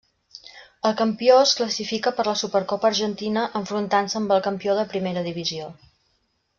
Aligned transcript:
El 0.89 0.95
campió 1.01 1.35
es 1.41 1.51
classifica 1.59 2.13
per 2.21 2.25
la 2.29 2.35
Supercopa 2.41 2.91
Argentina 2.93 3.47
enfrontant-se 3.63 4.21
amb 4.25 4.37
el 4.39 4.45
campió 4.51 4.79
de 4.83 4.91
primera 4.97 5.29
divisió. 5.33 5.71